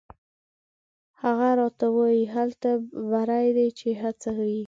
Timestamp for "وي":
4.45-4.59